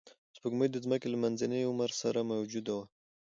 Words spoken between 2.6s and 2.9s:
وه